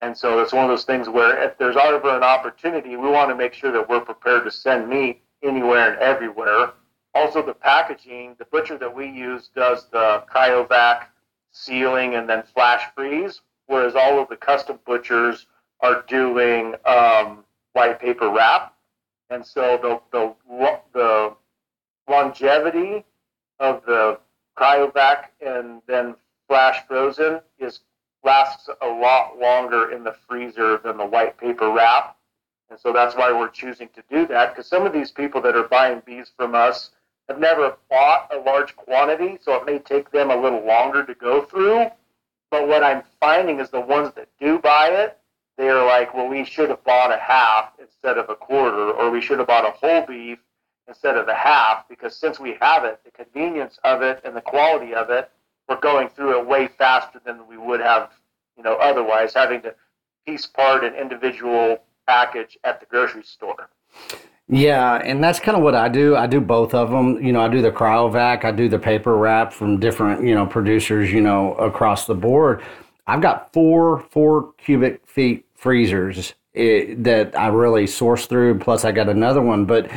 [0.00, 3.28] And so it's one of those things where if there's ever an opportunity, we want
[3.28, 6.70] to make sure that we're prepared to send meat anywhere and everywhere.
[7.14, 11.02] Also, the packaging, the butcher that we use does the cryovac
[11.50, 15.48] sealing and then flash freeze, whereas all of the custom butchers
[15.80, 17.44] are doing um,
[17.74, 18.71] white paper wrap.
[19.30, 21.34] And so the, the, the
[22.08, 23.04] longevity
[23.58, 24.18] of the
[24.58, 26.14] cryovac and then
[26.48, 27.80] flash frozen is
[28.24, 32.16] lasts a lot longer in the freezer than the white paper wrap.
[32.70, 35.56] And so that's why we're choosing to do that because some of these people that
[35.56, 36.90] are buying bees from us
[37.28, 41.14] have never bought a large quantity, so it may take them a little longer to
[41.14, 41.86] go through.
[42.50, 45.18] But what I'm finding is the ones that do buy it,
[45.62, 49.20] they're like, well, we should have bought a half instead of a quarter, or we
[49.20, 50.38] should have bought a whole beef
[50.88, 54.40] instead of a half, because since we have it, the convenience of it and the
[54.40, 55.30] quality of it,
[55.68, 58.10] we're going through it way faster than we would have,
[58.56, 59.72] you know, otherwise having to
[60.26, 63.68] piece part an individual package at the grocery store.
[64.48, 66.16] Yeah, and that's kind of what I do.
[66.16, 67.22] I do both of them.
[67.24, 70.44] You know, I do the cryovac, I do the paper wrap from different, you know,
[70.44, 72.62] producers, you know, across the board.
[73.06, 78.58] I've got four four cubic feet freezers eh, that I really source through.
[78.58, 79.64] Plus, I got another one.
[79.64, 79.88] But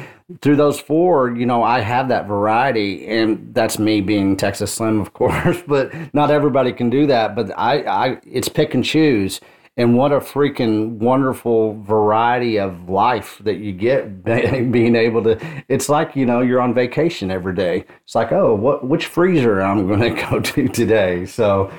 [0.41, 5.01] through those four, you know, I have that variety, and that's me being Texas Slim,
[5.01, 5.57] of course.
[5.67, 7.35] But not everybody can do that.
[7.35, 9.41] But I, I, it's pick and choose.
[9.77, 14.23] And what a freaking wonderful variety of life that you get
[14.71, 15.63] being able to.
[15.67, 17.83] It's like you know you're on vacation every day.
[18.05, 21.25] It's like oh, what which freezer I'm going to go to today.
[21.25, 21.69] So,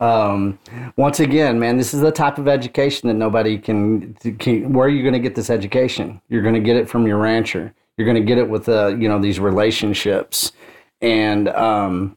[0.00, 0.58] um,
[0.96, 4.14] once again, man, this is the type of education that nobody can.
[4.14, 6.20] can where are you going to get this education?
[6.28, 7.72] You're going to get it from your rancher.
[7.96, 10.50] You're going to get it with uh, you know these relationships,
[11.00, 12.16] and um,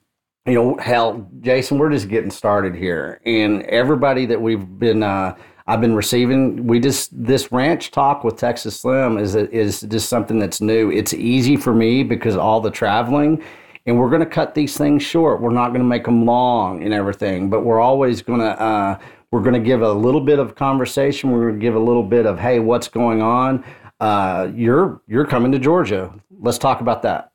[0.49, 5.35] you know, hell, Jason, we're just getting started here, and everybody that we've been, uh,
[5.67, 6.65] I've been receiving.
[6.65, 10.91] We just this ranch talk with Texas Slim is is just something that's new.
[10.91, 13.43] It's easy for me because all the traveling,
[13.85, 15.39] and we're going to cut these things short.
[15.39, 18.59] We're not going to make them long and everything, but we're always going to.
[18.59, 18.99] Uh,
[19.31, 21.29] we're going to give a little bit of conversation.
[21.29, 23.63] We're going to give a little bit of hey, what's going on?
[23.99, 26.11] Uh, you're you're coming to Georgia.
[26.39, 27.28] Let's talk about that.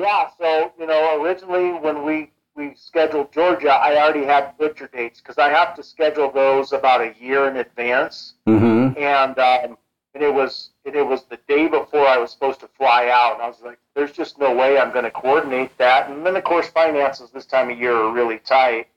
[0.00, 0.30] Yeah.
[0.38, 5.38] So you know, originally when we we scheduled Georgia, I already had butcher dates because
[5.38, 8.34] I have to schedule those about a year in advance.
[8.46, 8.98] Mm-hmm.
[8.98, 9.76] And um,
[10.14, 13.34] and it was and it was the day before I was supposed to fly out,
[13.34, 16.36] and I was like, "There's just no way I'm going to coordinate that." And then
[16.36, 18.88] of course, finances this time of year are really tight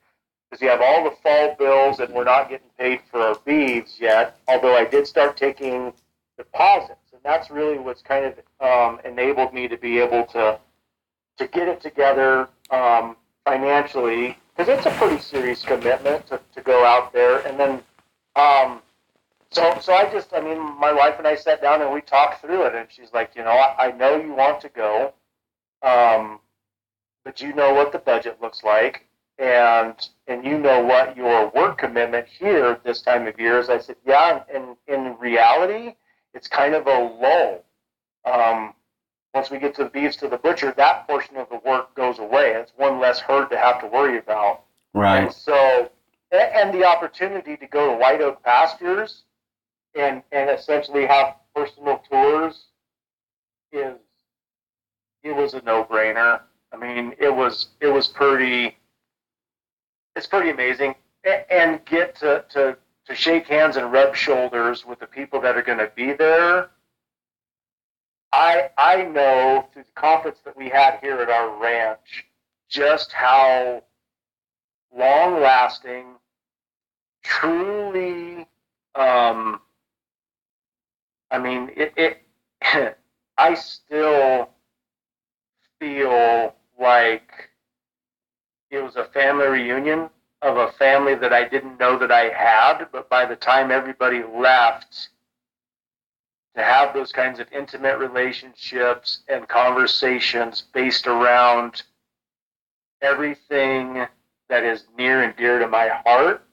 [0.50, 3.96] because you have all the fall bills, and we're not getting paid for our beeves
[4.00, 4.38] yet.
[4.48, 5.92] Although I did start taking
[6.36, 10.58] deposits, and that's really what's kind of um, enabled me to be able to
[11.38, 12.48] to get it together.
[12.70, 17.46] Um, financially because it's a pretty serious commitment to, to go out there.
[17.46, 17.70] And then
[18.36, 18.80] um,
[19.50, 22.40] so so I just I mean my wife and I sat down and we talked
[22.40, 22.74] through it.
[22.74, 25.12] And she's like you know I, I know you want to go
[25.82, 26.40] um,
[27.24, 29.06] but you know what the budget looks like.
[29.38, 29.94] And
[30.28, 33.68] and you know what your work commitment here this time of year is.
[33.68, 35.94] I said yeah and in reality
[36.32, 37.64] it's kind of a lull.
[38.24, 38.74] Um,
[39.34, 42.20] once we get to the beeves to the butcher, that portion of the work goes
[42.20, 42.52] away.
[42.52, 44.62] It's one less herd to have to worry about.
[44.94, 45.24] Right.
[45.24, 45.90] And so,
[46.30, 49.22] and the opportunity to go to White Oak Pastures
[49.96, 52.66] and and essentially have personal tours
[53.72, 53.96] is
[55.24, 56.40] it was a no brainer.
[56.72, 58.76] I mean, it was it was pretty.
[60.16, 60.94] It's pretty amazing,
[61.50, 65.62] and get to to to shake hands and rub shoulders with the people that are
[65.62, 66.70] going to be there
[68.84, 72.26] I know through the conference that we had here at our ranch
[72.68, 73.82] just how
[74.94, 76.04] long lasting,
[77.22, 78.46] truly.
[78.94, 79.62] Um,
[81.30, 81.94] I mean, it.
[81.96, 82.98] it
[83.38, 84.50] I still
[85.80, 87.32] feel like
[88.70, 90.10] it was a family reunion
[90.42, 94.22] of a family that I didn't know that I had, but by the time everybody
[94.22, 95.08] left
[96.56, 101.82] to have those kinds of intimate relationships and conversations based around
[103.02, 104.06] everything
[104.48, 106.44] that is near and dear to my heart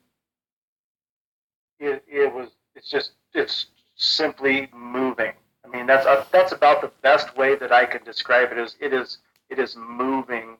[1.81, 5.33] it, it was it's just it's simply moving.
[5.65, 8.75] I mean that's uh, that's about the best way that i can describe it is
[8.79, 9.17] it is
[9.49, 10.57] it is moving.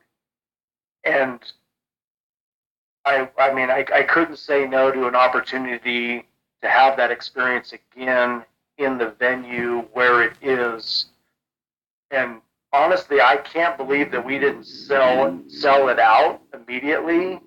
[1.04, 1.40] And
[3.04, 6.26] i i mean i, I couldn't say no to an opportunity
[6.62, 8.44] to have that experience again
[8.78, 11.06] in the venue where it is.
[12.10, 12.40] And
[12.72, 17.40] honestly, I can't believe that we didn't sell sell it out immediately,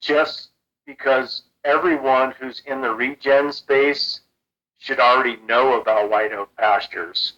[0.00, 0.48] just
[0.86, 4.20] because everyone who's in the regen space
[4.78, 7.34] should already know about White Oak Pastures.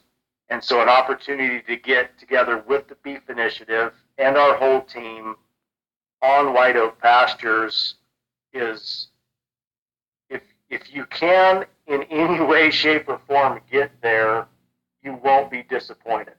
[0.49, 5.37] And so, an opportunity to get together with the Beef Initiative and our whole team
[6.23, 7.95] on White Oak Pastures
[8.53, 9.09] is,
[10.29, 14.47] if if you can in any way, shape, or form get there,
[15.03, 16.35] you won't be disappointed.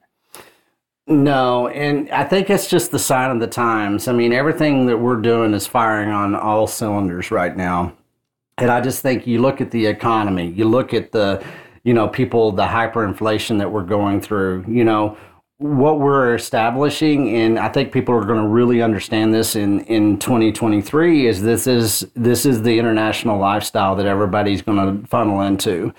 [1.08, 4.08] No, and I think it's just the sign of the times.
[4.08, 7.94] I mean, everything that we're doing is firing on all cylinders right now.
[8.58, 11.44] And I just think you look at the economy, you look at the,
[11.84, 15.18] you know, people, the hyperinflation that we're going through, you know,
[15.62, 20.17] what we're establishing, and I think people are going to really understand this in, in
[20.17, 25.93] 2023 is this is this is the international lifestyle that everybody's going to funnel into.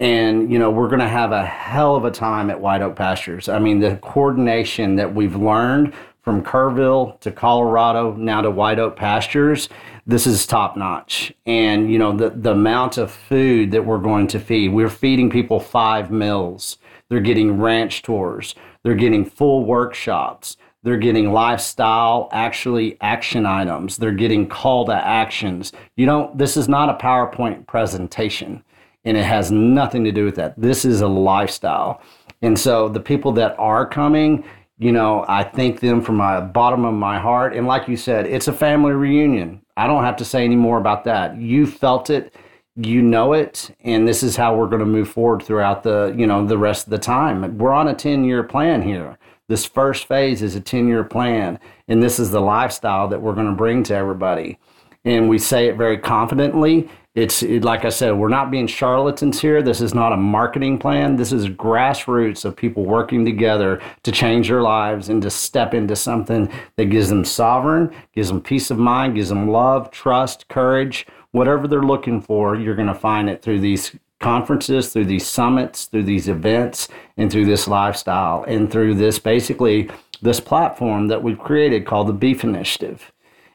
[0.00, 2.96] And, you know, we're going to have a hell of a time at White Oak
[2.96, 3.50] Pastures.
[3.50, 8.96] I mean, the coordination that we've learned from Kerrville to Colorado, now to White Oak
[8.96, 9.68] Pastures,
[10.06, 11.34] this is top notch.
[11.44, 15.28] And, you know, the, the amount of food that we're going to feed, we're feeding
[15.28, 16.78] people five meals.
[17.08, 18.54] They're getting ranch tours.
[18.84, 20.56] They're getting full workshops.
[20.82, 23.96] They're getting lifestyle, actually action items.
[23.96, 25.72] They're getting call to actions.
[25.96, 28.64] You don't, this is not a PowerPoint presentation
[29.04, 30.60] and it has nothing to do with that.
[30.60, 32.02] This is a lifestyle.
[32.42, 34.44] And so the people that are coming,
[34.78, 37.54] you know, I thank them from my bottom of my heart.
[37.54, 39.60] And like you said, it's a family reunion.
[39.76, 41.36] I don't have to say any more about that.
[41.36, 42.34] You felt it
[42.76, 46.26] you know it and this is how we're going to move forward throughout the you
[46.26, 47.58] know the rest of the time.
[47.58, 49.18] We're on a 10 year plan here.
[49.48, 51.58] This first phase is a 10 year plan
[51.88, 54.58] and this is the lifestyle that we're going to bring to everybody.
[55.04, 56.88] And we say it very confidently.
[57.14, 59.60] It's it, like i said we're not being charlatans here.
[59.60, 61.16] This is not a marketing plan.
[61.16, 65.94] This is grassroots of people working together to change their lives and to step into
[65.94, 71.06] something that gives them sovereign gives them peace of mind gives them love trust courage
[71.32, 75.86] whatever they're looking for, you're going to find it through these conferences, through these summits,
[75.86, 79.90] through these events, and through this lifestyle, and through this basically
[80.22, 83.12] this platform that we've created called the Beef Initiative.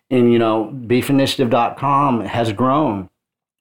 [0.09, 3.09] And you know, beefinitiative.com has grown.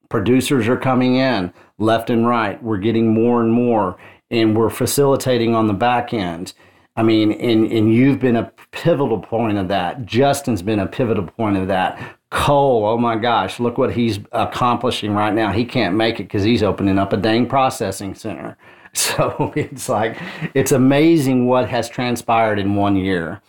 [0.09, 2.63] Producers are coming in left and right.
[2.63, 3.97] We're getting more and more,
[4.31, 6.53] and we're facilitating on the back end.
[6.97, 10.07] I mean, and, and you've been a pivotal point of that.
[10.07, 11.99] Justin's been a pivotal point of that.
[12.37, 15.53] Cole, oh my gosh, look what he's accomplishing right now.
[15.53, 18.57] He can't make it because he's opening up a dang processing center.
[18.93, 20.17] So it's like,
[20.55, 23.43] it's amazing what has transpired in one year.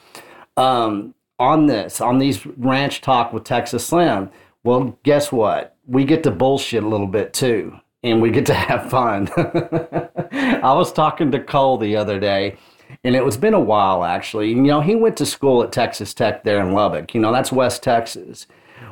[0.58, 4.30] Um, on this, on these ranch talk with Texas Slim,
[4.66, 5.78] well, guess what?
[5.86, 9.30] We get to bullshit a little bit too, and we get to have fun.
[9.38, 12.58] I was talking to Cole the other day
[13.06, 14.50] and it was been a while actually.
[14.50, 17.14] You know, he went to school at Texas Tech there in Lubbock.
[17.14, 18.48] You know, that's West Texas.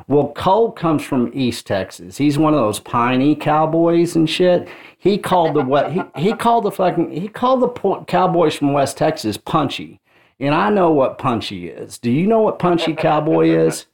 [0.08, 2.16] Well, Cole comes from East Texas.
[2.16, 4.68] He's one of those piney cowboys and shit.
[4.98, 8.96] He called the what he, he called the fucking he called the cowboys from West
[8.96, 10.00] Texas punchy.
[10.38, 11.98] And I know what punchy is.
[11.98, 13.86] Do you know what punchy cowboy is?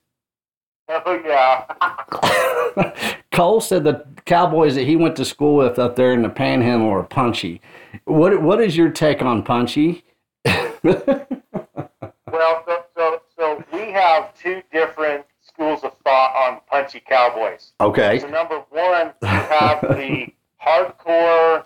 [0.89, 1.65] Oh yeah.
[3.33, 6.91] Cole said the cowboys that he went to school with up there in the Panhandle
[6.91, 7.63] are punchy.
[8.05, 10.05] What what is your take on punchy?
[10.45, 10.95] well,
[12.67, 15.25] so, so so we have two different
[15.63, 17.73] schools of thought on punchy cowboys.
[17.81, 18.19] Okay.
[18.19, 20.27] So number one, you have the
[20.61, 21.65] hardcore,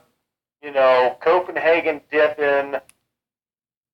[0.62, 2.74] you know, Copenhagen dipping,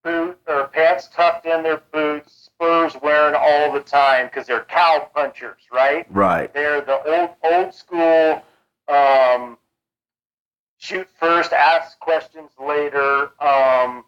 [0.03, 5.09] boot or pants tucked in their boots, spurs wearing all the time because they're cow
[5.15, 6.05] punchers, right?
[6.11, 6.53] Right.
[6.53, 8.43] They're the old old school.
[8.89, 9.57] Um,
[10.79, 13.31] shoot first, ask questions later.
[13.41, 14.05] Um,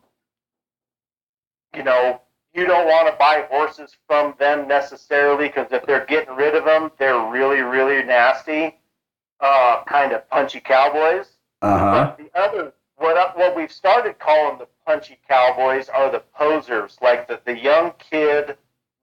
[1.77, 2.21] you know,
[2.55, 6.65] you don't want to buy horses from them necessarily because if they're getting rid of
[6.65, 8.77] them, they're really, really nasty,
[9.41, 11.27] uh, kind of punchy cowboys.
[11.63, 12.15] Uh-huh.
[12.17, 17.27] But the other, what what we've started calling the punchy cowboys are the posers, like
[17.27, 18.57] the the young kid,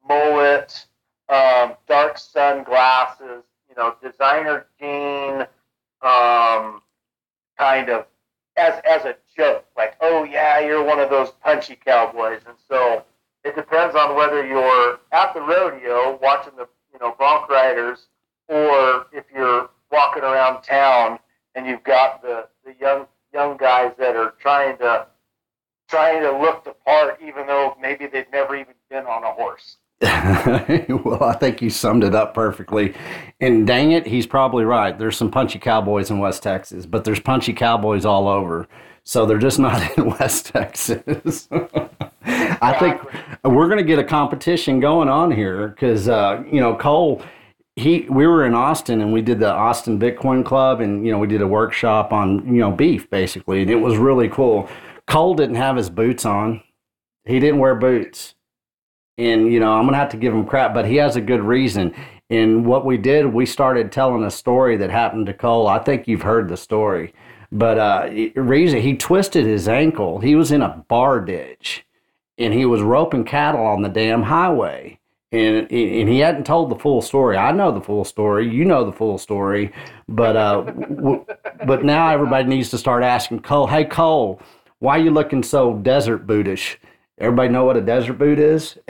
[0.07, 0.85] mullet,
[1.27, 5.41] um, dark sunglasses, you know, designer jean,
[6.01, 6.81] um,
[7.57, 8.05] kind of
[8.57, 13.03] as as a joke, like, oh yeah, you're one of those punchy cowboys, and so
[13.43, 18.07] it depends on whether you're at the rodeo watching the you know bronc riders,
[18.47, 21.19] or if you're walking around town
[21.55, 25.07] and you've got the the young young guys that are trying to
[25.89, 29.77] trying to look the part, even though maybe they've never even been on a horse.
[30.01, 32.95] well, I think you summed it up perfectly.
[33.39, 34.97] And dang it, he's probably right.
[34.97, 38.67] There's some punchy cowboys in West Texas, but there's punchy cowboys all over.
[39.03, 41.47] So they're just not in West Texas.
[42.62, 43.01] I think
[43.43, 47.24] we're going to get a competition going on here because, uh, you know, Cole,
[47.76, 51.18] he, we were in Austin and we did the Austin Bitcoin Club and, you know,
[51.18, 53.64] we did a workshop on, you know, beef basically.
[53.64, 54.70] And it was really cool.
[55.07, 56.62] Cole didn't have his boots on,
[57.26, 58.36] he didn't wear boots.
[59.18, 61.41] And you know i'm gonna have to give him crap but he has a good
[61.41, 61.93] reason.
[62.30, 65.68] And what we did we started telling a story that happened to cole.
[65.68, 67.14] I think you've heard the story.
[67.51, 70.20] But uh reason he twisted his ankle.
[70.20, 71.86] He was in a bar ditch
[72.41, 74.99] and he was roping cattle on the damn highway
[75.31, 77.37] and and he hadn't told the full story.
[77.37, 78.49] I know the full story.
[78.49, 79.71] You know the full story,
[80.09, 81.25] but uh, w-
[81.65, 83.67] but now everybody needs to start asking Cole.
[83.67, 84.41] Hey Cole,
[84.79, 86.75] why are you looking so desert bootish?
[87.17, 88.77] Everybody know what a desert boot is?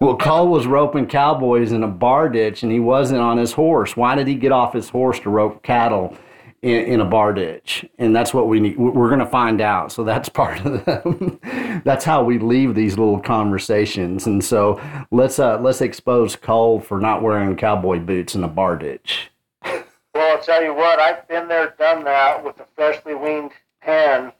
[0.00, 3.96] well, Cole was roping cowboys in a bar ditch and he wasn't on his horse.
[3.96, 6.16] Why did he get off his horse to rope cattle
[6.62, 7.84] in, in a bar ditch?
[7.98, 8.78] And that's what we need.
[8.78, 9.92] We're going to find out.
[9.92, 14.26] So that's part of the, that's how we leave these little conversations.
[14.26, 14.80] And so
[15.10, 19.30] let's, uh, let's expose Cole for not wearing cowboy boots in a bar ditch.
[19.62, 24.32] Well, I'll tell you what, I've been there, done that with a freshly weaned hen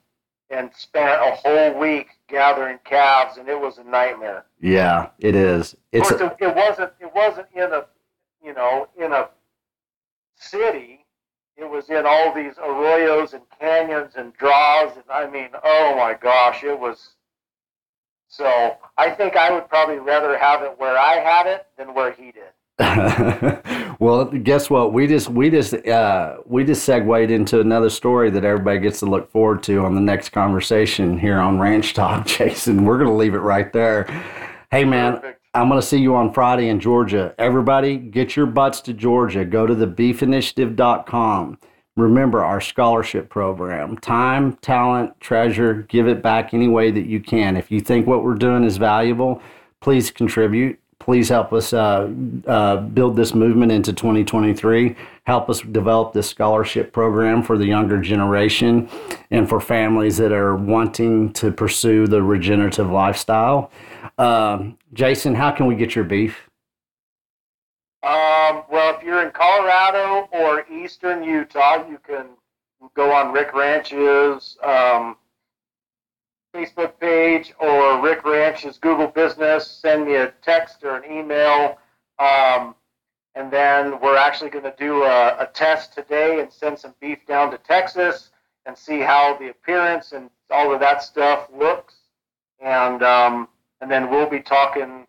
[0.50, 4.44] and spent a whole week gathering calves, and it was a nightmare.
[4.60, 5.76] Yeah, it is.
[5.92, 7.86] It's a, it wasn't it wasn't in a
[8.44, 9.28] you know in a
[10.36, 10.99] city.
[11.61, 16.14] It was in all these arroyos and canyons and draws, and I mean, oh my
[16.14, 17.11] gosh, it was.
[18.28, 22.12] So I think I would probably rather have it where I had it than where
[22.12, 22.52] he did.
[23.98, 24.94] well, guess what?
[24.94, 29.06] We just we just uh, we just segued into another story that everybody gets to
[29.06, 32.86] look forward to on the next conversation here on Ranch Talk, Jason.
[32.86, 34.04] We're gonna leave it right there.
[34.70, 35.16] Hey, man.
[35.16, 35.39] Perfect.
[35.53, 37.34] I'm going to see you on Friday in Georgia.
[37.36, 39.44] Everybody, get your butts to Georgia.
[39.44, 41.59] Go to thebeefinitiative.com.
[41.96, 47.57] Remember our scholarship program time, talent, treasure, give it back any way that you can.
[47.57, 49.42] If you think what we're doing is valuable,
[49.80, 52.09] please contribute please help us uh,
[52.46, 54.94] uh, build this movement into 2023.
[55.24, 58.88] Help us develop this scholarship program for the younger generation
[59.30, 63.72] and for families that are wanting to pursue the regenerative lifestyle.
[64.18, 66.48] Um, Jason, how can we get your beef?
[68.03, 72.26] Um, well, if you're in Colorado or eastern Utah, you can
[72.94, 75.16] go on Wrich Ranch's um,
[76.55, 79.70] Facebook page or Wrich Ranch's Google Business.
[79.70, 81.78] Send me a text or an email.
[82.18, 82.74] Um,
[83.34, 87.24] and then we're actually going to do a, a, test today and send some beef
[87.26, 88.30] down to Texas
[88.66, 91.94] and see how the appearance and all of that stuff looks.
[92.61, 93.48] And um,
[93.80, 95.07] and then we'll be talking.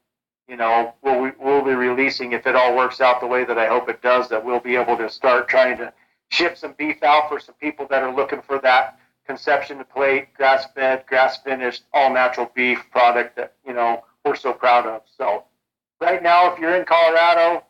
[0.48, 3.68] You know, we'll we'll be releasing if it all works out the way that I
[3.68, 4.30] hope it does.
[4.30, 5.92] That we'll be able to start trying to
[6.30, 8.98] ship some beef out for some people that are looking for that
[9.32, 14.36] conception to plate, grass fed, grass finished, all natural beef product that you know we're
[14.36, 15.04] so proud of.
[15.18, 15.46] So
[16.02, 17.64] right now, if you're in Colorado,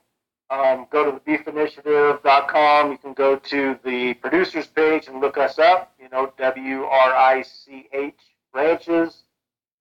[0.49, 2.91] um, go to thebeefinitiative.com.
[2.91, 5.93] You can go to the producers page and look us up.
[6.01, 8.15] You know, W R I C H
[8.55, 9.21] ranches,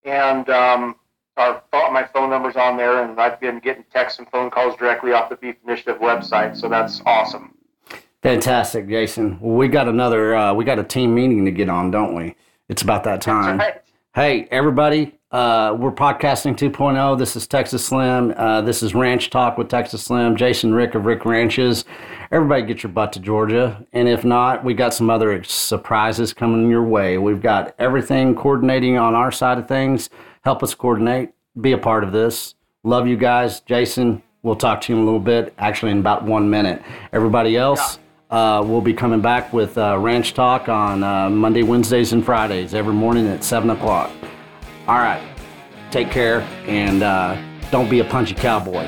[0.04, 0.96] and um,
[1.38, 5.12] our my phone number's on there, and I've been getting texts and phone calls directly
[5.12, 6.58] off the Beef Initiative website.
[6.58, 7.54] So that's awesome.
[8.22, 9.38] Fantastic, Jason.
[9.40, 12.34] Well, we got another, uh, we got a team meeting to get on, don't we?
[12.68, 13.58] It's about that time.
[13.58, 13.82] Right.
[14.14, 17.18] Hey, everybody, uh, we're podcasting 2.0.
[17.18, 18.34] This is Texas Slim.
[18.36, 20.36] Uh, this is Ranch Talk with Texas Slim.
[20.36, 21.84] Jason Wrich of Wrich Ranches.
[22.30, 23.86] Everybody get your butt to Georgia.
[23.92, 27.16] And if not, we got some other surprises coming your way.
[27.16, 30.10] We've got everything coordinating on our side of things.
[30.42, 31.30] Help us coordinate.
[31.60, 32.54] Be a part of this.
[32.82, 33.60] Love you guys.
[33.60, 36.82] Jason, we'll talk to you in a little bit, actually, in about one minute.
[37.12, 38.02] Everybody else, yeah.
[38.30, 42.74] Uh, we'll be coming back with uh, Ranch Talk on uh, Monday, Wednesdays, and Fridays
[42.74, 44.10] every morning at 7 o'clock.
[44.86, 45.22] All right.
[45.90, 47.36] Take care and uh,
[47.72, 48.86] don't be a punchy cowboy.